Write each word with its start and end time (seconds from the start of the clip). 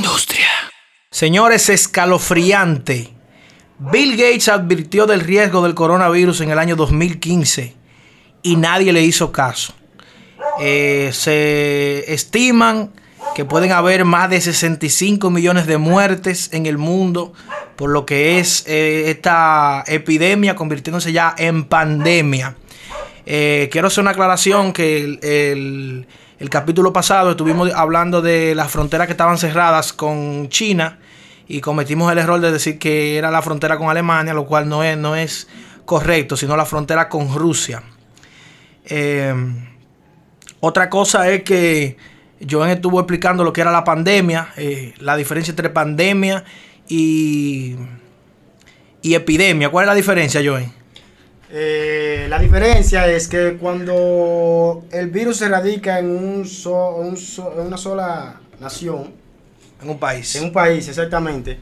industria. 0.00 0.48
Señores, 1.10 1.68
escalofriante. 1.68 3.10
Bill 3.78 4.12
Gates 4.16 4.48
advirtió 4.48 5.06
del 5.06 5.20
riesgo 5.20 5.62
del 5.62 5.74
coronavirus 5.74 6.40
en 6.40 6.50
el 6.50 6.58
año 6.58 6.74
2015 6.74 7.74
y 8.42 8.56
nadie 8.56 8.94
le 8.94 9.02
hizo 9.02 9.30
caso. 9.30 9.74
Eh, 10.58 11.10
se 11.12 12.12
estiman 12.12 12.92
que 13.34 13.44
pueden 13.44 13.72
haber 13.72 14.06
más 14.06 14.30
de 14.30 14.40
65 14.40 15.28
millones 15.28 15.66
de 15.66 15.76
muertes 15.76 16.48
en 16.52 16.64
el 16.64 16.78
mundo 16.78 17.34
por 17.76 17.90
lo 17.90 18.06
que 18.06 18.38
es 18.38 18.64
eh, 18.66 19.10
esta 19.10 19.84
epidemia 19.86 20.56
convirtiéndose 20.56 21.12
ya 21.12 21.34
en 21.36 21.64
pandemia. 21.64 22.56
Eh, 23.26 23.68
quiero 23.70 23.88
hacer 23.88 24.00
una 24.00 24.12
aclaración 24.12 24.72
que 24.72 24.96
el, 24.96 25.18
el, 25.22 26.06
capítulo 26.48 26.90
pasado 26.90 27.32
estuvimos 27.32 27.70
hablando 27.74 28.22
de 28.22 28.54
las 28.54 28.72
fronteras 28.72 29.06
que 29.06 29.12
estaban 29.12 29.36
cerradas 29.36 29.92
con 29.92 30.48
China 30.48 30.98
y 31.46 31.60
cometimos 31.60 32.10
el 32.10 32.16
error 32.16 32.40
de 32.40 32.50
decir 32.50 32.78
que 32.78 33.18
era 33.18 33.30
la 33.30 33.42
frontera 33.42 33.76
con 33.76 33.90
Alemania, 33.90 34.32
lo 34.32 34.46
cual 34.46 34.66
no 34.66 34.82
es, 34.82 34.96
no 34.96 35.14
es 35.16 35.48
correcto, 35.84 36.38
sino 36.38 36.56
la 36.56 36.64
frontera 36.64 37.10
con 37.10 37.34
Rusia. 37.34 37.82
Eh, 38.86 39.34
otra 40.60 40.88
cosa 40.88 41.28
es 41.28 41.42
que 41.42 41.98
Joan 42.48 42.70
estuvo 42.70 42.98
explicando 42.98 43.44
lo 43.44 43.52
que 43.52 43.60
era 43.60 43.70
la 43.70 43.84
pandemia, 43.84 44.48
eh, 44.56 44.94
la 44.98 45.16
diferencia 45.16 45.52
entre 45.52 45.68
pandemia 45.68 46.42
y, 46.88 47.76
y 49.02 49.14
epidemia. 49.14 49.68
¿Cuál 49.68 49.84
es 49.84 49.88
la 49.88 49.94
diferencia, 49.94 50.40
Joan? 50.42 50.79
Eh, 51.52 52.26
la 52.28 52.38
diferencia 52.38 53.06
es 53.08 53.26
que 53.26 53.56
cuando 53.56 54.84
el 54.92 55.10
virus 55.10 55.38
se 55.38 55.48
radica 55.48 55.98
en, 55.98 56.10
un, 56.10 56.44
en 56.46 57.66
una 57.66 57.76
sola 57.76 58.40
nación, 58.60 59.12
en 59.82 59.90
un 59.90 59.98
país. 59.98 60.36
En 60.36 60.44
un 60.44 60.52
país, 60.52 60.86
exactamente. 60.88 61.58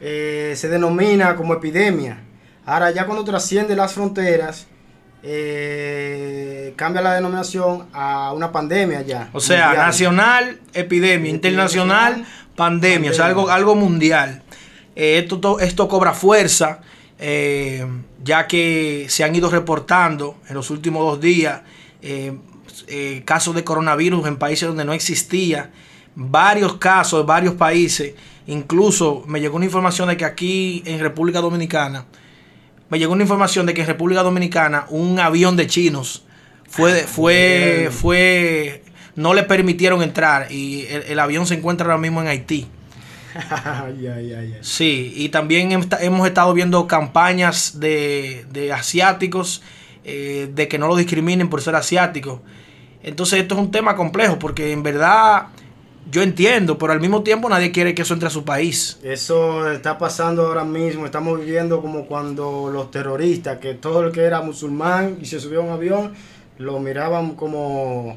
Eh, 0.00 0.54
se 0.56 0.68
denomina 0.68 1.36
como 1.36 1.54
epidemia. 1.54 2.18
Ahora, 2.66 2.90
ya 2.90 3.06
cuando 3.06 3.24
trasciende 3.24 3.74
las 3.74 3.92
fronteras, 3.92 4.66
eh, 5.22 6.72
cambia 6.76 7.02
la 7.02 7.14
denominación 7.14 7.88
a 7.92 8.32
una 8.32 8.50
pandemia 8.50 9.02
ya. 9.02 9.28
O 9.32 9.40
sea, 9.40 9.74
nacional, 9.74 10.60
epidemia, 10.72 11.30
internacional, 11.30 12.24
pandemia, 12.56 13.10
o 13.10 13.14
sea, 13.14 13.26
algo, 13.26 13.50
algo 13.50 13.74
mundial. 13.74 14.42
Eh, 14.96 15.18
esto, 15.18 15.60
esto 15.60 15.88
cobra 15.88 16.12
fuerza, 16.12 16.80
ya 17.20 18.46
que 18.46 19.06
se 19.08 19.24
han 19.24 19.34
ido 19.34 19.50
reportando 19.50 20.36
en 20.48 20.54
los 20.54 20.70
últimos 20.70 21.04
dos 21.04 21.20
días 21.20 21.62
casos 23.24 23.54
de 23.54 23.62
coronavirus 23.62 24.26
en 24.26 24.36
países 24.36 24.68
donde 24.68 24.84
no 24.84 24.92
existía 24.94 25.70
varios 26.14 26.76
casos 26.76 27.20
de 27.20 27.26
varios 27.26 27.54
países. 27.54 28.14
Incluso 28.46 29.22
me 29.26 29.40
llegó 29.40 29.56
una 29.56 29.64
información 29.64 30.08
de 30.08 30.16
que 30.16 30.24
aquí 30.24 30.82
en 30.86 31.00
República 31.00 31.40
Dominicana, 31.40 32.06
me 32.88 32.98
llegó 32.98 33.12
una 33.12 33.22
información 33.22 33.66
de 33.66 33.74
que 33.74 33.82
en 33.82 33.86
República 33.86 34.22
Dominicana 34.22 34.86
un 34.90 35.18
avión 35.20 35.56
de 35.56 35.66
chinos 35.66 36.24
fue, 36.68 37.02
ah, 37.02 37.06
fue, 37.06 37.88
fue, 37.92 38.82
no 39.14 39.34
le 39.34 39.44
permitieron 39.44 40.02
entrar 40.02 40.50
y 40.50 40.86
el, 40.86 41.18
avión 41.18 41.46
se 41.46 41.54
encuentra 41.54 41.86
ahora 41.86 41.98
mismo 41.98 42.20
en 42.20 42.28
Haití. 42.28 42.66
Sí, 44.62 45.12
y 45.16 45.28
también 45.28 45.72
hemos 45.72 46.26
estado 46.26 46.52
viendo 46.52 46.86
campañas 46.86 47.80
de, 47.80 48.72
asiáticos, 48.74 49.62
eh, 50.04 50.50
de 50.52 50.68
que 50.68 50.78
no 50.78 50.88
lo 50.88 50.96
discriminen 50.96 51.48
por 51.48 51.60
ser 51.62 51.74
asiáticos. 51.74 52.40
Entonces 53.02 53.40
esto 53.40 53.54
es 53.54 53.60
un 53.60 53.70
tema 53.70 53.96
complejo 53.96 54.38
porque 54.38 54.72
en 54.72 54.82
verdad 54.82 55.46
yo 56.10 56.22
entiendo, 56.22 56.76
pero 56.78 56.92
al 56.92 57.00
mismo 57.00 57.22
tiempo 57.22 57.48
nadie 57.48 57.72
quiere 57.72 57.94
que 57.94 58.02
eso 58.02 58.14
entre 58.14 58.26
a 58.26 58.30
su 58.30 58.44
país. 58.44 58.98
Eso 59.02 59.70
está 59.70 59.98
pasando 59.98 60.46
ahora 60.46 60.64
mismo. 60.64 61.06
Estamos 61.06 61.38
viviendo 61.38 61.80
como 61.80 62.06
cuando 62.06 62.70
los 62.72 62.90
terroristas, 62.90 63.58
que 63.58 63.74
todo 63.74 64.02
el 64.02 64.12
que 64.12 64.22
era 64.22 64.40
musulmán 64.40 65.18
y 65.20 65.26
se 65.26 65.40
subió 65.40 65.60
a 65.60 65.64
un 65.64 65.70
avión, 65.70 66.12
lo 66.58 66.78
miraban 66.80 67.34
como... 67.34 68.16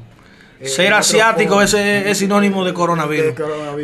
Eh, 0.60 0.68
Ser 0.68 0.94
asiático 0.94 1.60
es, 1.60 1.74
es, 1.74 2.18
sinónimo 2.18 2.64
de 2.64 2.72
coronavirus. 2.72 3.34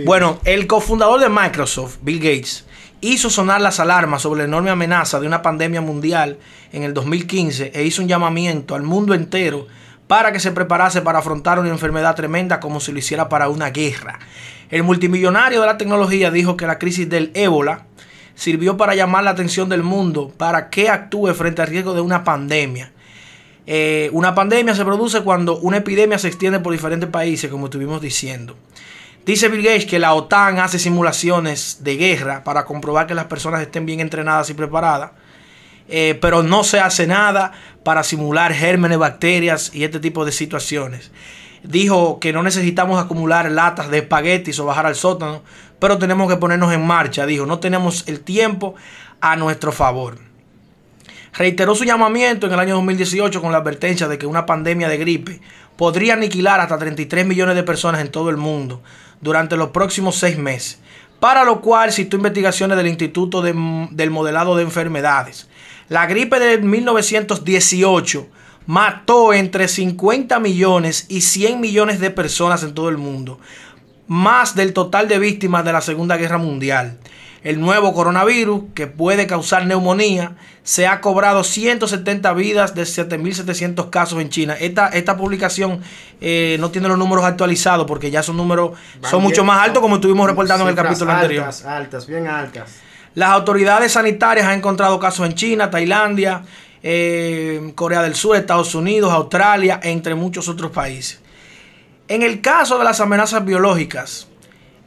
Bueno, 0.04 0.38
el 0.44 0.66
cofundador 0.66 1.20
de 1.20 1.28
Microsoft, 1.28 1.98
Bill 2.02 2.18
Gates, 2.18 2.64
hizo 3.00 3.30
sonar 3.30 3.60
las 3.60 3.80
alarmas 3.80 4.22
sobre 4.22 4.38
la 4.40 4.44
enorme 4.44 4.70
amenaza 4.70 5.20
de 5.20 5.26
una 5.26 5.42
pandemia 5.42 5.80
mundial 5.80 6.38
en 6.72 6.82
el 6.82 6.94
2015 6.94 7.72
e 7.74 7.84
hizo 7.84 8.02
un 8.02 8.08
llamamiento 8.08 8.74
al 8.74 8.82
mundo 8.82 9.14
entero 9.14 9.66
para 10.06 10.32
que 10.32 10.40
se 10.40 10.50
preparase 10.50 11.02
para 11.02 11.20
afrontar 11.20 11.58
una 11.58 11.68
enfermedad 11.68 12.14
tremenda 12.16 12.60
como 12.60 12.80
si 12.80 12.92
lo 12.92 12.98
hiciera 12.98 13.28
para 13.28 13.48
una 13.48 13.70
guerra. 13.70 14.18
El 14.70 14.82
multimillonario 14.82 15.60
de 15.60 15.66
la 15.66 15.78
tecnología 15.78 16.30
dijo 16.30 16.56
que 16.56 16.66
la 16.66 16.78
crisis 16.78 17.08
del 17.08 17.30
ébola 17.34 17.86
sirvió 18.34 18.76
para 18.76 18.94
llamar 18.94 19.24
la 19.24 19.30
atención 19.30 19.68
del 19.68 19.82
mundo 19.82 20.32
para 20.36 20.68
que 20.70 20.88
actúe 20.88 21.32
frente 21.34 21.62
al 21.62 21.68
riesgo 21.68 21.94
de 21.94 22.00
una 22.00 22.24
pandemia. 22.24 22.92
Eh, 23.72 24.10
una 24.12 24.34
pandemia 24.34 24.74
se 24.74 24.84
produce 24.84 25.20
cuando 25.20 25.56
una 25.58 25.76
epidemia 25.76 26.18
se 26.18 26.26
extiende 26.26 26.58
por 26.58 26.72
diferentes 26.72 27.08
países, 27.08 27.48
como 27.48 27.66
estuvimos 27.66 28.00
diciendo. 28.00 28.56
Dice 29.24 29.48
Bill 29.48 29.62
Gates 29.62 29.86
que 29.86 30.00
la 30.00 30.12
OTAN 30.14 30.58
hace 30.58 30.80
simulaciones 30.80 31.84
de 31.84 31.96
guerra 31.96 32.42
para 32.42 32.64
comprobar 32.64 33.06
que 33.06 33.14
las 33.14 33.26
personas 33.26 33.62
estén 33.62 33.86
bien 33.86 34.00
entrenadas 34.00 34.50
y 34.50 34.54
preparadas. 34.54 35.12
Eh, 35.88 36.18
pero 36.20 36.42
no 36.42 36.64
se 36.64 36.80
hace 36.80 37.06
nada 37.06 37.52
para 37.84 38.02
simular 38.02 38.52
gérmenes, 38.52 38.98
bacterias 38.98 39.70
y 39.72 39.84
este 39.84 40.00
tipo 40.00 40.24
de 40.24 40.32
situaciones. 40.32 41.12
Dijo 41.62 42.18
que 42.18 42.32
no 42.32 42.42
necesitamos 42.42 43.00
acumular 43.00 43.48
latas 43.52 43.88
de 43.88 43.98
espaguetis 43.98 44.58
o 44.58 44.64
bajar 44.64 44.86
al 44.86 44.96
sótano, 44.96 45.44
pero 45.78 45.96
tenemos 45.96 46.28
que 46.28 46.38
ponernos 46.38 46.72
en 46.72 46.84
marcha. 46.84 47.24
Dijo, 47.24 47.46
no 47.46 47.60
tenemos 47.60 48.02
el 48.08 48.18
tiempo 48.18 48.74
a 49.20 49.36
nuestro 49.36 49.70
favor. 49.70 50.29
Reiteró 51.32 51.74
su 51.74 51.84
llamamiento 51.84 52.46
en 52.46 52.52
el 52.52 52.58
año 52.58 52.74
2018 52.74 53.40
con 53.40 53.52
la 53.52 53.58
advertencia 53.58 54.08
de 54.08 54.18
que 54.18 54.26
una 54.26 54.46
pandemia 54.46 54.88
de 54.88 54.98
gripe 54.98 55.40
podría 55.76 56.14
aniquilar 56.14 56.60
hasta 56.60 56.78
33 56.78 57.26
millones 57.26 57.54
de 57.54 57.62
personas 57.62 58.00
en 58.00 58.10
todo 58.10 58.30
el 58.30 58.36
mundo 58.36 58.82
durante 59.20 59.56
los 59.56 59.70
próximos 59.70 60.16
seis 60.16 60.38
meses, 60.38 60.80
para 61.20 61.44
lo 61.44 61.60
cual 61.60 61.92
citó 61.92 62.16
investigaciones 62.16 62.76
del 62.76 62.88
Instituto 62.88 63.42
del 63.42 64.10
Modelado 64.10 64.56
de 64.56 64.62
Enfermedades 64.62 65.48
la 65.90 66.06
gripe 66.06 66.38
de 66.38 66.58
1918 66.58 68.28
mató 68.66 69.32
entre 69.32 69.66
50 69.66 70.38
millones 70.38 71.06
y 71.08 71.22
100 71.22 71.60
millones 71.60 71.98
de 71.98 72.12
personas 72.12 72.62
en 72.62 72.74
todo 72.74 72.90
el 72.90 72.96
mundo, 72.96 73.40
más 74.06 74.54
del 74.54 74.72
total 74.72 75.08
de 75.08 75.18
víctimas 75.18 75.64
de 75.64 75.72
la 75.72 75.80
Segunda 75.80 76.16
Guerra 76.16 76.38
Mundial. 76.38 77.00
El 77.42 77.58
nuevo 77.58 77.94
coronavirus, 77.94 78.64
que 78.74 78.86
puede 78.86 79.26
causar 79.26 79.66
neumonía, 79.66 80.32
se 80.62 80.86
ha 80.86 81.00
cobrado 81.00 81.42
170 81.42 82.32
vidas 82.34 82.74
de 82.74 82.82
7.700 82.82 83.88
casos 83.88 84.20
en 84.20 84.28
China. 84.28 84.54
Esta, 84.60 84.88
esta 84.88 85.16
publicación 85.16 85.80
eh, 86.20 86.58
no 86.60 86.70
tiene 86.70 86.88
los 86.88 86.98
números 86.98 87.24
actualizados 87.24 87.86
porque 87.86 88.10
ya 88.10 88.22
son 88.22 88.36
números 88.36 88.72
son 89.08 89.22
mucho 89.22 89.42
más 89.42 89.66
altos 89.66 89.82
como 89.82 89.96
estuvimos 89.96 90.26
reportando 90.26 90.64
en 90.64 90.70
el 90.70 90.76
capítulo 90.76 91.12
anterior. 91.12 91.44
Altas, 91.44 91.64
altas, 91.64 92.06
bien 92.06 92.26
altas. 92.26 92.76
Las 93.14 93.30
autoridades 93.30 93.92
sanitarias 93.92 94.46
han 94.46 94.58
encontrado 94.58 95.00
casos 95.00 95.26
en 95.26 95.34
China, 95.34 95.70
Tailandia, 95.70 96.42
eh, 96.82 97.72
Corea 97.74 98.02
del 98.02 98.14
Sur, 98.14 98.36
Estados 98.36 98.74
Unidos, 98.74 99.12
Australia, 99.12 99.80
entre 99.82 100.14
muchos 100.14 100.48
otros 100.48 100.70
países. 100.70 101.20
En 102.06 102.22
el 102.22 102.40
caso 102.40 102.78
de 102.78 102.84
las 102.84 103.00
amenazas 103.00 103.44
biológicas, 103.44 104.28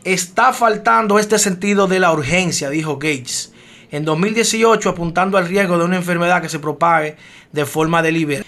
está 0.04 0.54
faltando 0.54 1.20
este 1.20 1.40
sentido 1.40 1.88
de 1.88 2.00
la 2.00 2.12
urgencia, 2.12 2.70
dijo 2.70 2.96
Gates. 2.96 3.52
En 3.92 4.06
2018, 4.06 4.90
apuntando 4.90 5.38
al 5.38 5.48
riesgo 5.48 5.78
de 5.78 5.86
una 5.86 5.98
enfermedad 5.98 6.42
que 6.42 6.50
se 6.50 6.60
propague 6.60 7.16
de 7.52 7.66
forma 7.66 8.02
deliberada. 8.02 8.46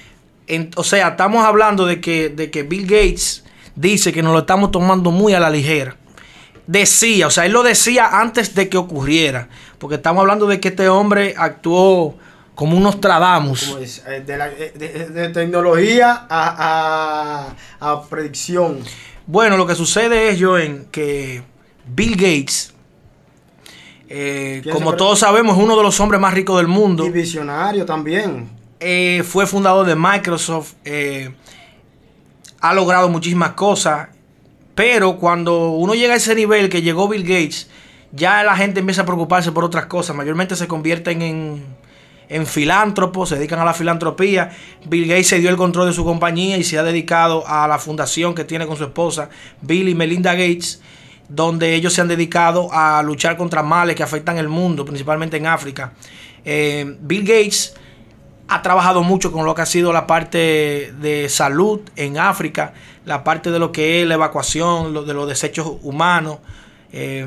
o 0.76 0.84
sea, 0.84 1.10
estamos 1.10 1.46
hablando 1.46 1.86
de 1.86 2.02
que, 2.02 2.30
de 2.30 2.50
que 2.50 2.64
Bill 2.64 2.84
Gates 2.88 3.44
dice 3.76 4.12
que 4.12 4.24
nos 4.24 4.34
lo 4.34 4.40
estamos 4.40 4.72
tomando 4.72 5.12
muy 5.12 5.34
a 5.34 5.40
la 5.40 5.50
ligera 5.50 5.96
decía, 6.68 7.28
o 7.28 7.30
sea, 7.30 7.46
él 7.46 7.52
lo 7.52 7.64
decía 7.64 8.20
antes 8.20 8.56
de 8.56 8.70
que 8.70 8.78
ocurriera, 8.78 9.50
porque 9.78 9.96
estamos 9.96 10.22
hablando 10.22 10.48
de 10.48 10.60
que 10.60 10.70
este 10.70 10.90
hombre 10.90 11.36
actuó 11.38 12.16
como 12.56 12.78
unos 12.78 12.96
Nostradamus. 12.96 13.76
Eh, 14.08 14.24
de, 14.26 15.30
tecnología 15.30 16.26
a, 16.30 17.54
predicción. 18.10 18.80
Bueno, 19.28 19.58
lo 19.58 19.66
que 19.66 19.76
sucede 19.76 20.30
es, 20.30 20.42
Joen, 20.42 20.88
que 20.92 21.42
Bill 21.88 22.16
Gates, 22.16 22.74
eh, 24.08 24.62
como 24.72 24.96
todos 24.96 25.20
sabemos, 25.20 25.58
es 25.58 25.64
uno 25.64 25.76
de 25.76 25.84
los 25.84 26.00
hombres 26.00 26.22
más 26.22 26.34
ricos 26.34 26.58
del 26.58 26.68
mundo. 26.68 27.06
Y 27.06 27.10
visionario 27.10 27.86
también. 27.86 28.50
Eh, 28.80 29.24
fue 29.28 29.48
fundador 29.48 29.86
de 29.86 29.96
Microsoft. 29.96 30.74
ha 32.62 32.74
logrado 32.74 33.10
muchísimas 33.10 33.52
cosas. 33.52 34.10
Pero 34.76 35.18
cuando 35.18 35.70
uno 35.70 35.96
llega 35.96 36.14
a 36.14 36.18
ese 36.18 36.36
nivel 36.36 36.70
que 36.70 36.82
llegó 36.82 37.08
Bill 37.08 37.24
Gates, 37.24 37.70
ya 38.12 38.44
la 38.44 38.56
gente 38.58 38.82
empieza 38.82 39.02
a 39.02 39.06
preocuparse 39.06 39.52
por 39.52 39.64
otras 39.64 39.86
cosas. 39.86 40.16
Mayormente 40.16 40.56
se 40.56 40.68
convierten 40.68 41.22
en, 41.22 41.66
filántropos, 42.46 43.30
se 43.30 43.36
dedican 43.36 43.60
a 43.60 43.66
la 43.66 43.74
filantropía. 43.74 44.52
Bill 44.88 45.08
Gates 45.08 45.28
se 45.28 45.40
dio 45.40 45.50
el 45.50 45.58
control 45.58 45.88
de 45.88 45.94
su 45.94 46.04
compañía 46.04 46.58
y 46.58 46.64
se 46.64 46.78
ha 46.78 46.84
dedicado 46.84 47.44
a 47.48 47.68
la 47.68 47.78
fundación 47.80 48.36
que 48.36 48.44
tiene 48.44 48.68
con 48.68 48.78
su 48.78 48.84
esposa, 48.84 49.30
Bill 49.62 49.90
y 49.90 49.96
Melinda 49.96 50.34
Gates. 50.34 50.82
donde 51.28 51.74
ellos 51.74 51.92
se 51.92 52.02
han 52.02 52.08
dedicado 52.08 52.70
a 52.72 53.02
luchar 53.02 53.36
contra 53.36 53.64
males 53.64 53.96
que 53.96 54.04
afectan 54.04 54.38
el 54.38 54.48
mundo, 54.48 54.86
principalmente 54.86 55.38
en 55.38 55.48
África. 55.48 55.94
Eh, 56.44 56.98
Bill 57.00 57.24
Gates 57.24 57.74
ha 58.48 58.62
trabajado 58.62 59.02
mucho 59.02 59.32
con 59.32 59.46
lo 59.46 59.56
que 59.56 59.64
ha 59.64 59.66
sido 59.66 59.92
la 59.92 60.06
parte 60.06 60.94
de 61.00 61.28
salud 61.30 61.82
en 61.96 62.20
África, 62.20 62.74
la 63.06 63.24
parte 63.24 63.50
de 63.50 63.58
lo 63.58 63.72
que 63.72 64.02
es 64.02 64.08
la 64.08 64.14
evacuación 64.14 64.94
de 65.06 65.14
los 65.14 65.28
desechos 65.28 65.78
humanos, 65.82 66.38
eh, 66.92 67.26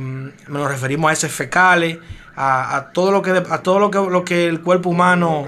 nos 0.48 0.70
referimos 0.70 1.10
a 1.10 1.12
ese 1.12 1.28
fecales, 1.28 1.98
a, 2.40 2.90
todo 2.92 3.10
lo 3.10 3.20
que 3.20 3.30
a 3.30 3.62
todo 3.62 3.80
lo 3.80 3.90
que, 3.90 3.98
lo 3.98 4.24
que 4.24 4.46
el 4.46 4.60
cuerpo 4.60 4.90
humano 4.90 5.44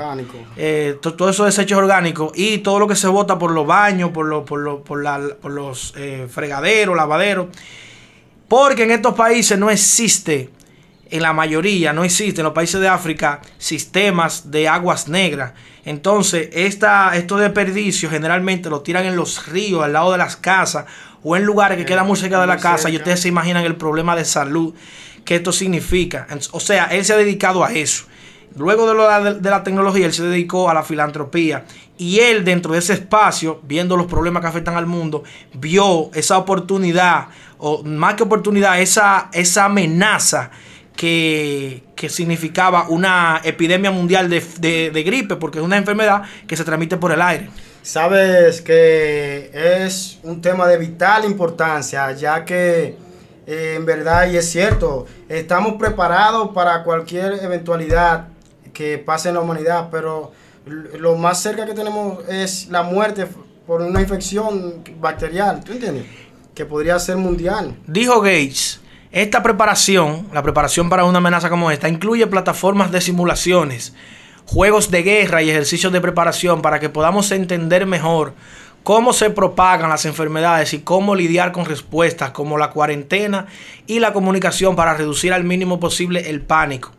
eh, 0.57 0.99
todos 1.01 1.31
esos 1.31 1.47
desechos 1.47 1.79
orgánicos 1.79 2.33
y 2.35 2.59
todo 2.59 2.81
lo 2.81 2.89
que 2.89 2.97
se 2.97 3.07
bota 3.07 3.39
por 3.39 3.53
los 3.53 3.65
baños 3.65 4.11
por, 4.11 4.27
los 4.27 4.43
por, 4.43 4.83
por, 4.83 5.51
los 5.53 5.95
eh, 5.97 6.27
fregaderos 6.29 6.97
lavaderos. 6.97 7.47
Porque 8.49 8.83
en 8.83 8.91
estos 8.91 9.15
países 9.15 9.57
no 9.57 9.71
existe 9.71 10.51
en 11.09 11.23
la 11.23 11.33
mayoría 11.33 11.93
no 11.93 12.03
existe 12.03 12.41
en 12.41 12.45
los 12.45 12.55
países 12.55 12.81
de 12.81 12.89
África 12.89 13.41
sistemas 13.59 14.51
de 14.51 14.67
aguas 14.67 15.07
negras. 15.07 15.53
Entonces 15.85 16.49
esta, 16.53 17.17
estos 17.17 17.41
desperdicios 17.41 18.11
generalmente 18.11 18.69
los 18.69 18.83
tiran 18.83 19.05
en 19.05 19.15
los 19.15 19.47
ríos 19.47 19.85
al 19.85 19.93
lado 19.93 20.11
de 20.11 20.19
las 20.19 20.35
casas 20.35 20.87
o 21.23 21.37
en 21.37 21.45
lugares 21.45 21.79
que 21.79 21.85
quedan 21.85 22.07
muy 22.09 22.17
cerca 22.17 22.41
de 22.41 22.49
la 22.49 22.57
casa 22.57 22.91
y 22.91 22.97
ustedes 22.97 23.21
se 23.21 23.29
imaginan 23.29 23.65
el 23.65 23.77
problema 23.77 24.17
de 24.17 24.25
salud 24.25 24.75
que 25.25 25.37
esto 25.37 25.53
significa. 25.53 26.27
O 26.53 26.61
sea, 26.61 26.87
él 26.87 27.05
se 27.05 27.13
ha 27.13 27.17
dedicado 27.17 27.65
a 27.65 27.73
eso. 27.73 28.05
Luego 28.57 28.89
de, 28.89 28.95
lo 28.95 29.35
de, 29.35 29.51
la 29.51 29.63
tecnología, 29.63 30.07
él 30.07 30.13
se 30.13 30.25
dedicó 30.25 30.69
a 30.69 30.75
la 30.75 30.83
filantropía. 30.83 31.65
Y 31.99 32.19
él, 32.21 32.45
dentro 32.45 32.73
de 32.73 32.81
ese 32.81 32.95
espacio, 32.95 33.61
viendo 33.63 33.97
los 33.97 34.07
problemas 34.07 34.43
que 34.43 34.49
afectan 34.49 34.77
al 34.77 34.87
mundo, 34.87 35.23
vio 35.55 36.11
esa 36.15 36.39
oportunidad, 36.39 37.29
o 37.59 37.85
más 37.85 38.15
que 38.15 38.25
oportunidad, 38.25 38.81
esa, 38.81 39.29
esa 39.33 39.67
amenaza 39.67 40.51
que, 40.97 41.85
que 41.95 42.09
significaba 42.09 42.89
una 42.89 43.41
epidemia 43.45 43.91
mundial 43.91 44.29
de, 44.29 44.91
de 44.91 45.03
gripe, 45.03 45.37
porque 45.37 45.59
es 45.59 45.65
una 45.65 45.77
enfermedad 45.77 46.23
que 46.47 46.57
se 46.57 46.65
transmite 46.65 46.97
por 46.97 47.13
el 47.13 47.23
aire. 47.23 47.51
Sabes 47.83 48.61
que 48.61 49.51
es 49.55 50.19
un 50.23 50.43
tema 50.43 50.67
de 50.67 50.77
vital 50.77 51.25
importancia, 51.25 52.13
ya 52.13 52.45
que 52.45 52.97
en 53.53 53.85
verdad, 53.85 54.31
y 54.31 54.37
es 54.37 54.49
cierto, 54.49 55.07
estamos 55.29 55.75
preparados 55.75 56.51
para 56.51 56.85
cualquier 56.85 57.33
eventualidad 57.43 58.29
que 58.73 58.97
pase 58.99 59.31
en 59.31 59.35
la 59.35 59.41
humanidad, 59.41 59.89
pero 59.91 60.31
lo 60.67 61.17
más 61.17 61.43
cerca 61.43 61.67
que 61.67 61.75
tenemos 61.75 62.21
es 62.29 62.69
la 62.69 62.85
muerte 62.85 63.27
por 63.67 63.83
una 63.83 64.01
infección 64.01 64.85
bacterial, 65.01 65.65
¿tú 65.65 65.73
entiendes? 65.73 66.07
Que 66.55 66.65
podría 66.65 66.97
ser 67.01 67.17
mundial. 67.17 67.77
Dijo 67.89 68.21
Gates, 68.21 68.81
esta 69.11 69.43
preparación, 69.43 70.29
la 70.33 70.45
preparación 70.45 70.89
para 70.89 71.05
una 71.05 71.19
amenaza 71.19 71.51
como 71.51 71.73
esta, 71.73 71.89
incluye 71.89 72.29
plataformas 72.29 72.93
de 72.93 73.01
simulaciones, 73.01 73.95
juegos 74.47 74.93
de 74.93 75.03
guerra 75.03 75.43
y 75.43 75.51
ejercicios 75.51 75.93
de 75.93 76.01
preparación 76.01 76.63
para 76.63 76.79
que 76.79 76.89
podamos 76.89 77.33
entender 77.33 77.85
mejor 77.85 78.33
cómo 78.83 79.13
se 79.13 79.31
propagan 79.31 79.91
las 79.91 80.07
enfermedades 80.07 80.73
y 80.73 80.81
cómo 80.81 81.15
lidiar 81.15 81.53
con 81.53 81.65
respuestas 81.65 82.31
como 82.31 82.59
la 82.59 82.71
cuarentena 82.71 83.47
y 83.87 84.01
la 84.01 84.13
comunicación 84.13 84.77
para 84.77 84.95
reducir 84.95 85.33
al 85.33 85.45
mínimo 85.45 85.81
posible 85.81 86.31
el 86.31 86.41
pánico. 86.41 86.93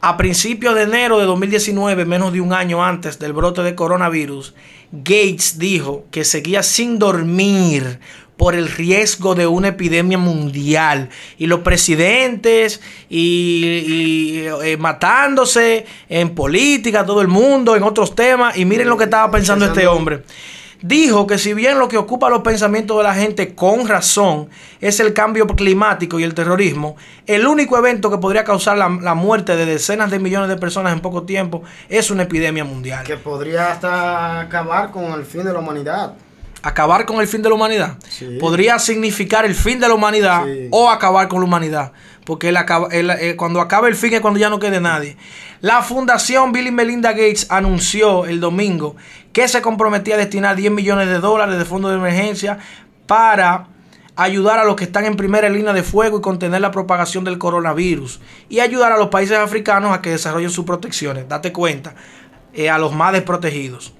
A 0.00 0.16
principios 0.16 0.74
de 0.74 0.82
enero 0.82 1.18
de 1.18 1.26
2019, 1.26 2.04
menos 2.06 2.32
de 2.32 2.40
un 2.40 2.52
año 2.52 2.84
antes 2.84 3.20
del 3.20 3.32
brote 3.32 3.62
de 3.62 3.76
coronavirus, 3.76 4.54
Gates 4.90 5.58
dijo 5.58 6.06
que 6.10 6.24
seguía 6.24 6.64
sin 6.64 6.98
dormir 6.98 8.00
por 8.36 8.56
el 8.56 8.68
riesgo 8.68 9.36
de 9.36 9.46
una 9.46 9.68
epidemia 9.68 10.18
mundial 10.18 11.08
y 11.38 11.46
los 11.46 11.60
presidentes 11.60 12.80
y, 13.08 14.42
eh, 14.64 14.76
matándose 14.76 15.86
en 16.08 16.34
política, 16.34 17.06
todo 17.06 17.20
el 17.20 17.28
mundo, 17.28 17.76
en 17.76 17.84
otros 17.84 18.16
temas 18.16 18.56
y 18.56 18.64
miren 18.64 18.88
lo 18.88 18.96
que 18.96 19.04
estaba 19.04 19.30
pensando 19.30 19.66
este 19.66 19.86
hombre 19.86 20.22
dijo 20.82 21.26
que 21.26 21.38
si 21.38 21.54
bien 21.54 21.78
lo 21.78 21.88
que 21.88 21.96
ocupa 21.96 22.28
los 22.28 22.42
pensamientos 22.42 22.96
de 22.98 23.02
la 23.04 23.14
gente 23.14 23.54
con 23.54 23.86
razón 23.88 24.48
es 24.80 25.00
el 25.00 25.14
cambio 25.14 25.46
climático 25.46 26.20
y 26.20 26.24
el 26.24 26.34
terrorismo, 26.34 26.96
el 27.26 27.46
único 27.46 27.78
evento 27.78 28.10
que 28.10 28.18
podría 28.18 28.44
causar 28.44 28.76
la, 28.76 29.14
muerte 29.14 29.56
de 29.56 29.66
decenas 29.66 30.10
de 30.10 30.18
millones 30.18 30.48
de 30.48 30.56
personas 30.56 30.92
en 30.92 31.00
poco 31.00 31.22
tiempo 31.22 31.62
es 31.88 32.10
una 32.10 32.24
epidemia 32.24 32.64
mundial. 32.64 33.04
Que 33.04 33.16
podría 33.16 33.72
hasta 33.72 34.40
acabar 34.40 34.90
con 34.90 35.04
el 35.12 35.24
fin 35.24 35.44
de 35.44 35.52
la 35.52 35.60
humanidad. 35.60 36.14
Acabar 36.62 37.06
con 37.06 37.20
el 37.20 37.26
fin 37.26 37.42
de 37.42 37.48
la 37.48 37.54
humanidad. 37.54 37.98
Podría 38.38 38.78
significar 38.78 39.44
el 39.44 39.54
fin 39.54 39.80
de 39.80 39.88
la 39.88 39.94
humanidad 39.94 40.44
o 40.70 40.88
acabar 40.88 41.28
con 41.28 41.40
la 41.40 41.46
humanidad. 41.46 41.92
Porque 42.24 42.54
eh, 42.92 43.34
cuando 43.36 43.60
acabe 43.60 43.88
el 43.88 43.96
fin 43.96 44.14
es 44.14 44.20
cuando 44.20 44.38
ya 44.38 44.48
no 44.48 44.60
quede 44.60 44.80
nadie. 44.80 45.16
La 45.60 45.82
Fundación 45.82 46.52
Bill 46.52 46.68
y 46.68 46.70
Melinda 46.70 47.12
Gates 47.12 47.46
anunció 47.50 48.26
el 48.26 48.40
domingo 48.40 48.96
que 49.32 49.48
se 49.48 49.60
comprometía 49.60 50.14
a 50.14 50.18
destinar 50.18 50.56
10 50.56 50.72
millones 50.72 51.08
de 51.08 51.18
dólares 51.18 51.58
de 51.58 51.64
fondos 51.64 51.90
de 51.90 51.98
emergencia 51.98 52.58
para 53.06 53.68
ayudar 54.16 54.58
a 54.58 54.64
los 54.64 54.76
que 54.76 54.84
están 54.84 55.04
en 55.04 55.16
primera 55.16 55.48
línea 55.48 55.72
de 55.72 55.82
fuego 55.82 56.18
y 56.18 56.20
contener 56.20 56.60
la 56.60 56.70
propagación 56.70 57.24
del 57.24 57.38
coronavirus 57.38 58.20
y 58.48 58.60
ayudar 58.60 58.92
a 58.92 58.98
los 58.98 59.08
países 59.08 59.38
africanos 59.38 59.92
a 59.92 60.02
que 60.02 60.10
desarrollen 60.10 60.50
sus 60.50 60.64
protecciones. 60.64 61.28
Date 61.28 61.52
cuenta, 61.52 61.94
eh, 62.52 62.68
a 62.68 62.78
los 62.78 62.94
más 62.94 63.12
desprotegidos. 63.12 63.94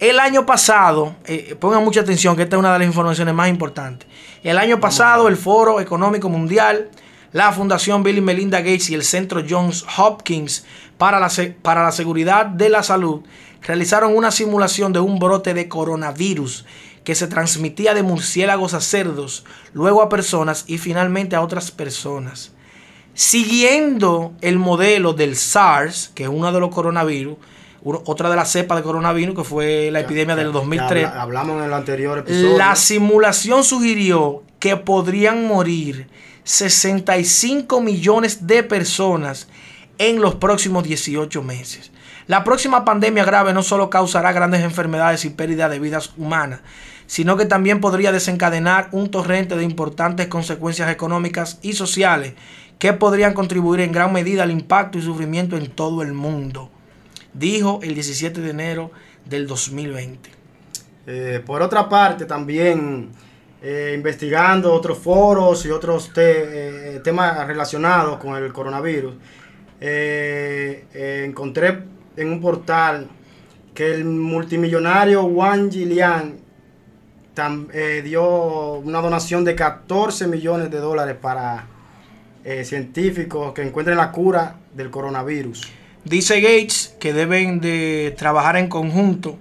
El 0.00 0.18
año 0.18 0.46
pasado, 0.46 1.14
eh, 1.26 1.54
pongan 1.60 1.84
mucha 1.84 2.00
atención 2.00 2.34
que 2.34 2.44
esta 2.44 2.56
es 2.56 2.60
una 2.60 2.72
de 2.72 2.78
las 2.78 2.88
informaciones 2.88 3.34
más 3.34 3.50
importantes. 3.50 4.08
El 4.42 4.56
año 4.56 4.80
pasado, 4.80 5.28
el 5.28 5.36
Foro 5.36 5.78
Económico 5.78 6.30
Mundial, 6.30 6.88
la 7.32 7.52
Fundación 7.52 8.02
Bill 8.02 8.16
y 8.16 8.22
Melinda 8.22 8.60
Gates 8.60 8.88
y 8.88 8.94
el 8.94 9.04
Centro 9.04 9.42
Johns 9.46 9.84
Hopkins 9.98 10.64
para 10.96 11.20
la, 11.20 11.30
para 11.60 11.84
la 11.84 11.92
Seguridad 11.92 12.46
de 12.46 12.70
la 12.70 12.82
Salud 12.82 13.20
realizaron 13.60 14.16
una 14.16 14.30
simulación 14.30 14.94
de 14.94 15.00
un 15.00 15.18
brote 15.18 15.52
de 15.52 15.68
coronavirus 15.68 16.64
que 17.04 17.14
se 17.14 17.26
transmitía 17.26 17.92
de 17.92 18.02
murciélagos 18.02 18.72
a 18.72 18.80
cerdos, 18.80 19.44
luego 19.74 20.00
a 20.00 20.08
personas 20.08 20.64
y 20.66 20.78
finalmente 20.78 21.36
a 21.36 21.42
otras 21.42 21.70
personas. 21.70 22.52
Siguiendo 23.12 24.32
el 24.40 24.58
modelo 24.58 25.12
del 25.12 25.36
SARS, 25.36 26.10
que 26.14 26.22
es 26.22 26.30
uno 26.30 26.50
de 26.52 26.60
los 26.60 26.70
coronavirus, 26.70 27.36
otra 27.84 28.30
de 28.30 28.36
las 28.36 28.50
cepas 28.50 28.78
de 28.78 28.82
coronavirus, 28.82 29.36
que 29.36 29.44
fue 29.44 29.90
la 29.90 30.00
epidemia 30.00 30.36
del 30.36 30.52
2003. 30.52 31.06
hablamos 31.06 31.58
en 31.58 31.64
el 31.64 31.72
anterior 31.72 32.18
episodio. 32.18 32.58
La 32.58 32.76
simulación 32.76 33.64
sugirió 33.64 34.42
que 34.58 34.76
podrían 34.76 35.46
morir 35.46 36.08
65 36.44 37.80
millones 37.80 38.46
de 38.46 38.62
personas 38.62 39.48
en 39.98 40.20
los 40.20 40.36
próximos 40.36 40.84
18 40.84 41.42
meses. 41.42 41.92
La 42.26 42.44
próxima 42.44 42.84
pandemia 42.84 43.24
grave 43.24 43.52
no 43.52 43.62
solo 43.62 43.90
causará 43.90 44.32
grandes 44.32 44.62
enfermedades 44.62 45.24
y 45.24 45.30
pérdida 45.30 45.68
de 45.68 45.78
vidas 45.78 46.12
humanas, 46.16 46.60
sino 47.06 47.36
que 47.36 47.44
también 47.44 47.80
podría 47.80 48.12
desencadenar 48.12 48.88
un 48.92 49.10
torrente 49.10 49.56
de 49.56 49.64
importantes 49.64 50.28
consecuencias 50.28 50.90
económicas 50.90 51.58
y 51.60 51.72
sociales 51.72 52.34
que 52.78 52.92
podrían 52.92 53.34
contribuir 53.34 53.80
en 53.80 53.92
gran 53.92 54.12
medida 54.12 54.44
al 54.44 54.50
impacto 54.50 54.96
y 54.96 55.02
sufrimiento 55.02 55.56
en 55.56 55.70
todo 55.70 56.02
el 56.02 56.12
mundo, 56.12 56.70
dijo 57.32 57.80
el 57.82 57.94
17 57.94 58.40
de 58.40 58.50
enero 58.50 58.90
del 59.24 59.46
2020. 59.46 60.30
Eh, 61.06 61.42
por 61.44 61.62
otra 61.62 61.88
parte, 61.88 62.26
también 62.26 63.10
eh, 63.62 63.94
investigando 63.96 64.72
otros 64.72 64.98
foros 64.98 65.64
y 65.66 65.70
otros 65.70 66.10
eh, 66.16 67.00
temas 67.02 67.46
relacionados 67.46 68.18
con 68.18 68.36
el 68.36 68.52
coronavirus, 68.52 69.14
encontré 70.92 71.78
en 72.16 72.28
un 72.28 72.40
portal 72.40 73.08
que 73.72 73.94
el 73.94 74.04
multimillonario 74.04 75.22
Wang 75.24 75.70
Jilian 75.70 76.38
dio 78.04 78.74
una 78.74 79.00
donación 79.00 79.42
de 79.42 79.54
14 79.54 80.26
millones 80.26 80.70
de 80.70 80.78
dólares 80.78 81.16
para 81.18 81.66
científicos 82.62 83.54
que 83.54 83.62
encuentren 83.62 83.96
la 83.96 84.12
cura 84.12 84.56
del 84.74 84.90
coronavirus. 84.90 85.79
Dice 86.04 86.40
Gates 86.40 86.94
que 86.98 87.12
deben 87.12 87.60
de 87.60 88.14
trabajar 88.16 88.56
en 88.56 88.68
conjunto 88.68 89.38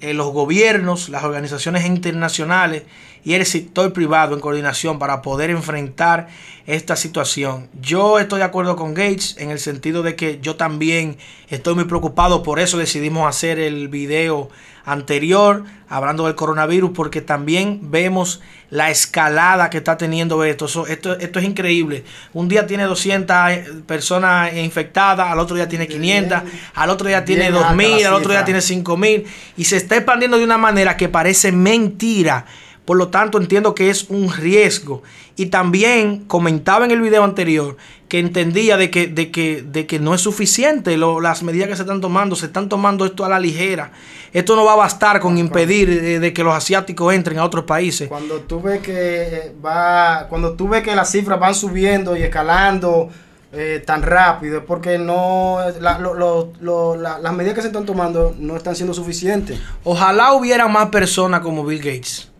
eh, 0.00 0.12
los 0.12 0.32
gobiernos, 0.32 1.08
las 1.08 1.24
organizaciones 1.24 1.86
internacionales 1.86 2.82
y 3.26 3.34
el 3.34 3.44
sector 3.44 3.92
privado 3.92 4.36
en 4.36 4.40
coordinación 4.40 5.00
para 5.00 5.20
poder 5.20 5.50
enfrentar 5.50 6.28
esta 6.64 6.94
situación. 6.94 7.68
Yo 7.82 8.20
estoy 8.20 8.38
de 8.38 8.44
acuerdo 8.44 8.76
con 8.76 8.94
Gates 8.94 9.34
en 9.40 9.50
el 9.50 9.58
sentido 9.58 10.04
de 10.04 10.14
que 10.14 10.38
yo 10.40 10.54
también 10.54 11.18
estoy 11.48 11.74
muy 11.74 11.86
preocupado, 11.86 12.44
por 12.44 12.60
eso 12.60 12.78
decidimos 12.78 13.28
hacer 13.28 13.58
el 13.58 13.88
video 13.88 14.48
anterior 14.84 15.64
hablando 15.88 16.26
del 16.26 16.36
coronavirus 16.36 16.92
porque 16.94 17.20
también 17.20 17.90
vemos 17.90 18.40
la 18.70 18.90
escalada 18.90 19.70
que 19.70 19.78
está 19.78 19.96
teniendo 19.96 20.44
esto. 20.44 20.86
esto. 20.86 21.18
Esto 21.18 21.38
es 21.40 21.44
increíble. 21.44 22.04
Un 22.32 22.46
día 22.46 22.68
tiene 22.68 22.84
200 22.84 23.82
personas 23.86 24.54
infectadas, 24.54 25.32
al 25.32 25.40
otro 25.40 25.56
día 25.56 25.68
tiene 25.68 25.88
500, 25.88 26.42
al 26.74 26.90
otro 26.90 27.08
día 27.08 27.24
tiene 27.24 27.50
2000, 27.50 28.06
al 28.06 28.14
otro 28.14 28.30
día 28.30 28.44
tiene 28.44 28.60
5000 28.60 29.24
y 29.56 29.64
se 29.64 29.78
está 29.78 29.96
expandiendo 29.96 30.38
de 30.38 30.44
una 30.44 30.58
manera 30.58 30.96
que 30.96 31.08
parece 31.08 31.50
mentira 31.50 32.46
Por 32.86 32.96
lo 32.96 33.08
tanto, 33.08 33.38
entiendo 33.38 33.74
que 33.74 33.90
es 33.90 34.06
un 34.08 34.32
riesgo. 34.32 35.02
Y 35.34 35.46
también 35.46 36.24
comentaba 36.26 36.84
en 36.84 36.92
el 36.92 37.00
video 37.02 37.24
anterior 37.24 37.76
que 38.08 38.20
entendía 38.20 38.76
de 38.76 38.90
que, 38.90 39.08
de 39.08 39.32
que, 39.32 39.60
de 39.60 39.86
que 39.86 39.98
no 39.98 40.14
es 40.14 40.20
suficiente 40.20 40.96
las 40.96 41.42
medidas 41.42 41.68
que 41.68 41.74
se 41.74 41.82
están 41.82 42.00
tomando. 42.00 42.36
Se 42.36 42.46
están 42.46 42.68
tomando 42.68 43.04
esto 43.04 43.24
a 43.24 43.28
la 43.28 43.40
ligera. 43.40 43.90
Esto 44.32 44.54
no 44.54 44.64
va 44.64 44.74
a 44.74 44.76
bastar 44.76 45.18
con 45.18 45.36
impedir 45.36 45.90
eh, 45.90 46.20
de, 46.20 46.32
que 46.32 46.44
los 46.44 46.54
asiáticos 46.54 47.12
entren 47.12 47.40
a 47.40 47.44
otros 47.44 47.64
países. 47.64 48.08
Cuando 48.08 48.40
tú 48.42 48.62
ves 48.62 48.80
que 48.80 49.52
va, 49.64 50.28
cuando 50.28 50.52
tú 50.52 50.68
ves 50.68 50.84
que 50.84 50.94
las 50.94 51.10
cifras 51.10 51.40
van 51.40 51.56
subiendo 51.56 52.16
y 52.16 52.22
escalando 52.22 53.08
eh, 53.52 53.82
tan 53.84 54.02
rápido, 54.02 54.58
es 54.58 54.64
porque 54.64 54.96
no 54.96 55.58
las 55.80 57.34
medidas 57.34 57.54
que 57.54 57.62
se 57.62 57.68
están 57.68 57.84
tomando 57.84 58.32
no 58.38 58.56
están 58.56 58.76
siendo 58.76 58.94
suficientes. 58.94 59.58
Ojalá 59.82 60.34
hubiera 60.34 60.68
más 60.68 60.90
personas 60.90 61.40
como 61.40 61.64
Bill 61.64 61.78
Gates 61.78 62.30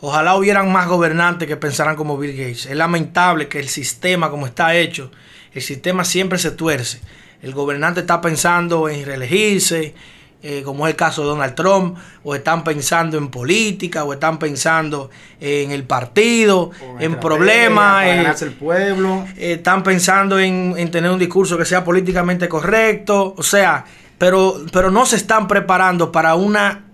Ojalá 0.00 0.36
hubieran 0.36 0.70
más 0.70 0.86
gobernantes 0.86 1.48
que 1.48 1.56
pensaran 1.56 1.96
como 1.96 2.16
Bill 2.16 2.36
Gates. 2.36 2.66
Es 2.66 2.76
lamentable 2.76 3.48
que 3.48 3.58
el 3.58 3.68
sistema 3.68 4.30
como 4.30 4.46
está 4.46 4.74
hecho, 4.76 5.10
el 5.52 5.62
sistema 5.62 6.04
siempre 6.04 6.38
se 6.38 6.52
tuerce. 6.52 7.00
El 7.42 7.52
gobernante 7.52 8.00
está 8.00 8.20
pensando 8.20 8.88
en 8.88 9.04
reelegirse, 9.04 9.94
eh, 10.40 10.62
como 10.64 10.86
es 10.86 10.92
el 10.92 10.96
caso 10.96 11.22
de 11.22 11.28
Donald 11.28 11.56
Trump, 11.56 11.98
o 12.22 12.34
están 12.34 12.62
pensando 12.62 13.18
en 13.18 13.28
política, 13.28 14.04
o 14.04 14.12
están 14.12 14.38
pensando 14.38 15.10
en 15.40 15.72
el 15.72 15.82
partido, 15.82 16.70
en 17.00 17.18
problemas, 17.18 18.06
en 18.06 18.26
el 18.26 18.52
pueblo. 18.54 19.26
Eh, 19.36 19.54
están 19.54 19.82
pensando 19.82 20.38
en, 20.38 20.74
en, 20.76 20.90
tener 20.92 21.10
un 21.10 21.18
discurso 21.18 21.58
que 21.58 21.64
sea 21.64 21.82
políticamente 21.82 22.48
correcto, 22.48 23.34
o 23.36 23.42
sea, 23.42 23.84
pero, 24.16 24.64
pero 24.72 24.92
no 24.92 25.06
se 25.06 25.16
están 25.16 25.48
preparando 25.48 26.12
para 26.12 26.36
una 26.36 26.84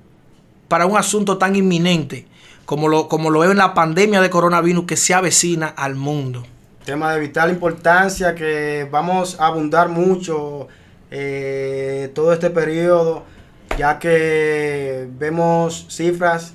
para 0.68 0.86
un 0.86 0.96
asunto 0.96 1.36
tan 1.36 1.54
inminente 1.54 2.26
como 2.64 2.88
lo, 2.88 3.08
como 3.08 3.30
lo 3.30 3.40
veo 3.40 3.50
en 3.50 3.58
la 3.58 3.74
pandemia 3.74 4.20
de 4.20 4.30
coronavirus 4.30 4.86
que 4.86 4.96
se 4.96 5.14
avecina 5.14 5.66
al 5.66 5.94
mundo. 5.94 6.44
Tema 6.84 7.12
de 7.14 7.20
vital 7.20 7.50
importancia 7.50 8.34
que 8.34 8.86
vamos 8.90 9.40
a 9.40 9.46
abundar 9.46 9.88
mucho 9.88 10.68
eh, 11.10 12.10
todo 12.14 12.32
este 12.32 12.50
periodo, 12.50 13.24
ya 13.78 13.98
que 13.98 15.08
vemos 15.18 15.86
cifras 15.88 16.54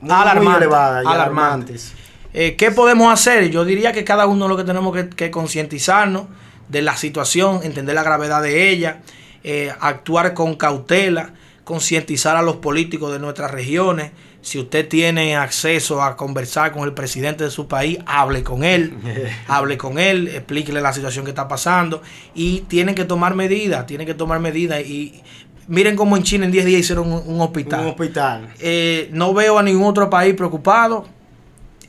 muy, 0.00 0.56
elevadas 0.56 1.04
y 1.04 1.08
alarmantes. 1.08 1.92
Eh, 2.32 2.56
¿Qué 2.56 2.70
podemos 2.70 3.12
hacer? 3.12 3.50
Yo 3.50 3.64
diría 3.64 3.92
que 3.92 4.04
cada 4.04 4.26
uno 4.26 4.48
lo 4.48 4.56
que 4.56 4.64
tenemos 4.64 4.96
que, 5.14 5.30
concientizarnos 5.30 6.24
de 6.68 6.82
la 6.82 6.96
situación, 6.96 7.60
entender 7.62 7.94
la 7.94 8.02
gravedad 8.02 8.42
de 8.42 8.70
ella, 8.70 9.02
eh, 9.44 9.72
actuar 9.80 10.34
con 10.34 10.56
cautela, 10.56 11.30
concientizar 11.62 12.36
a 12.36 12.42
los 12.42 12.56
políticos 12.56 13.12
de 13.12 13.18
nuestras 13.18 13.50
regiones, 13.50 14.10
si 14.44 14.58
usted 14.58 14.86
tiene 14.86 15.36
acceso 15.36 16.02
a 16.02 16.18
conversar 16.18 16.70
con 16.70 16.84
el 16.84 16.92
presidente 16.92 17.44
de 17.44 17.50
su 17.50 17.66
país, 17.66 17.98
hable 18.04 18.42
con 18.42 18.62
él, 18.62 18.92
hable 19.48 19.78
con 19.78 19.98
él, 19.98 20.28
explíquele 20.28 20.82
la 20.82 20.92
situación 20.92 21.24
que 21.24 21.30
está 21.30 21.48
pasando 21.48 22.02
y 22.34 22.60
tienen 22.60 22.94
que 22.94 23.06
tomar 23.06 23.34
medidas, 23.34 23.86
tienen 23.86 24.06
que 24.06 24.12
tomar 24.12 24.40
medidas 24.40 24.82
y 24.82 25.22
miren 25.66 25.96
cómo 25.96 26.18
en 26.18 26.24
China 26.24 26.44
en 26.44 26.52
10 26.52 26.66
días 26.66 26.80
hicieron 26.80 27.10
un, 27.10 27.40
hospital. 27.40 27.80
Un 27.80 27.86
hospital. 27.86 28.48
Eh, 28.60 29.08
no 29.12 29.32
veo 29.32 29.58
a 29.58 29.62
ningún 29.62 29.86
otro 29.86 30.10
país 30.10 30.34
preocupado 30.34 31.06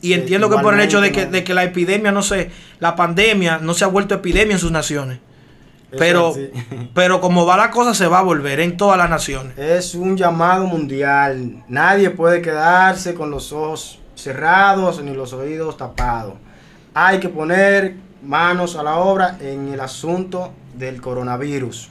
y 0.02 0.14
entiendo 0.14 0.50
que 0.50 0.58
por 0.60 0.76
el 0.76 0.80
hecho 0.80 1.02
de 1.02 1.12
que, 1.12 1.26
de 1.26 1.44
que 1.44 1.54
la 1.54 1.66
epidemia 1.66 2.14
no 2.14 2.22
se, 2.22 2.52
la 2.80 2.96
pandemia 2.96 3.58
no 3.58 3.74
se 3.74 3.84
ha 3.84 3.88
vuelto 3.88 4.16
epidemia 4.16 4.54
en 4.54 4.60
sus 4.60 4.72
naciones. 4.72 5.20
Pero, 5.98 6.34
pero 6.94 7.22
como 7.22 7.46
va 7.46 7.58
la 7.58 7.72
cosa, 7.72 7.94
se 7.94 8.08
va 8.08 8.20
a 8.20 8.24
volver 8.24 8.60
en 8.60 8.78
todas 8.78 8.98
las 8.98 9.10
naciones. 9.10 9.58
Es 9.58 9.96
un 9.96 10.18
llamado 10.18 10.66
mundial. 10.66 11.64
Nadie 11.68 12.10
puede 12.10 12.42
quedarse 12.42 13.14
con 13.14 13.32
los 13.32 13.52
ojos 13.52 14.00
cerrados 14.16 15.02
ni 15.04 15.14
los 15.14 15.34
oídos 15.34 15.78
tapados. 15.78 16.36
Hay 16.94 17.20
que 17.20 17.30
poner 17.30 17.96
manos 18.24 18.76
a 18.76 18.84
la 18.84 18.98
obra 18.98 19.38
en 19.40 19.74
el 19.74 19.80
asunto 19.80 20.54
del 20.76 21.02
coronavirus. 21.02 21.90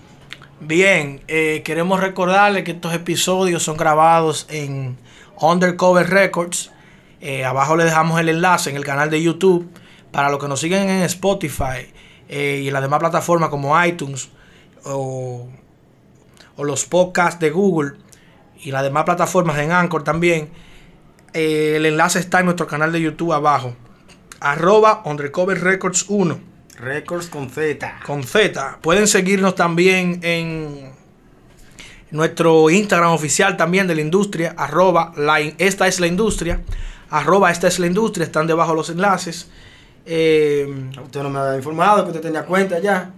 Bien, 0.61 1.21
eh, 1.29 1.63
queremos 1.65 2.01
recordarle 2.01 2.65
que 2.65 2.73
estos 2.73 2.95
episodios 2.95 3.63
son 3.63 3.77
grabados 3.77 4.47
en 4.49 4.97
Undercover 5.41 6.09
Records. 6.09 6.71
Eh, 7.21 7.45
abajo 7.45 7.77
le 7.77 7.85
dejamos 7.85 8.19
el 8.21 8.29
enlace 8.29 8.71
en 8.71 8.77
el 8.77 8.85
canal 8.85 9.11
de 9.11 9.23
YouTube. 9.23 9.69
Para 10.11 10.31
los 10.31 10.39
que 10.39 10.47
nos 10.47 10.61
siguen 10.61 10.89
en 10.89 11.03
Spotify, 11.03 11.93
eh, 12.37 12.63
y 12.65 12.67
en 12.67 12.73
las 12.75 12.83
demás 12.83 12.99
plataformas 12.99 13.49
como 13.49 13.81
iTunes 13.85 14.29
o, 14.83 15.49
los 16.59 16.85
podcasts 16.85 17.39
de 17.39 17.51
Google 17.51 17.93
y 18.61 18.73
las 18.73 18.83
demás 18.83 19.05
plataformas 19.05 19.57
en 19.59 19.71
Anchor 19.71 20.03
también. 20.03 20.49
Eh, 21.33 21.75
el 21.77 21.87
enlace 21.87 22.19
está 22.19 22.41
en 22.41 22.47
nuestro 22.47 22.67
canal 22.67 22.91
de 22.91 23.01
YouTube 23.01 23.33
abajo. 23.33 23.77
Arroba 24.41 25.03
Undercover 25.05 25.63
Records 25.63 26.07
1. 26.09 26.41
Records 26.81 27.29
con 27.29 27.51
Z. 27.51 28.01
Con 28.05 28.25
Z. 28.25 28.79
Pueden 28.83 29.07
seguirnos 29.07 29.55
también 29.55 30.19
en 30.23 30.91
nuestro 32.11 32.69
Instagram 32.69 33.13
oficial 33.13 33.57
también 33.57 33.87
de 33.87 33.95
la 33.95 34.01
industria. 34.01 34.57
Arroba 34.59 35.13
esta 35.59 35.87
es 35.87 36.01
la 36.01 36.09
industria. 36.09 36.63
Arroba 37.11 37.53
esta 37.53 37.69
es 37.69 37.79
la 37.79 37.87
industria. 37.87 38.25
Están 38.25 38.49
debajo 38.49 38.75
los 38.75 38.91
enlaces. 38.91 39.49
Eh, 40.07 40.91
usted 41.03 41.23
no 41.23 41.31
me 41.31 41.39
había 41.39 41.57
informado 41.57 42.05
que 42.05 42.11
usted 42.11 42.23
tenía 42.23 42.45
cuenta 42.45 42.79
ya. 42.79 43.13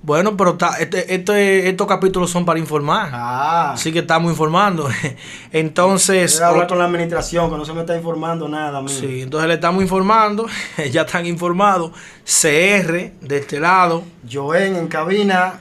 Bueno, 0.00 0.36
pero 0.36 0.56
este, 0.78 1.12
este, 1.12 1.68
estos 1.68 1.86
capítulos 1.86 2.30
son 2.30 2.44
para 2.44 2.58
informar. 2.58 3.10
Ah. 3.12 3.72
Así 3.72 3.92
que 3.92 4.00
estamos 4.00 4.30
informando. 4.30 4.88
entonces. 5.52 6.40
hablar 6.40 6.68
con 6.68 6.78
la 6.78 6.84
administración, 6.84 7.50
que 7.50 7.56
no 7.56 7.64
se 7.64 7.72
me 7.72 7.80
está 7.80 7.96
informando 7.96 8.48
nada. 8.48 8.86
Sí, 8.86 9.22
entonces 9.22 9.48
le 9.48 9.54
estamos 9.54 9.82
informando. 9.82 10.46
ya 10.90 11.02
están 11.02 11.26
informados. 11.26 11.90
CR 12.24 12.92
de 13.20 13.38
este 13.38 13.58
lado. 13.58 14.04
Joen 14.30 14.76
en 14.76 14.86
cabina. 14.86 15.60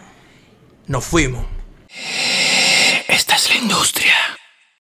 Nos 0.86 1.04
fuimos. 1.04 1.44
Esta 3.08 3.36
es 3.36 3.50
la 3.50 3.62
industria. 3.62 4.17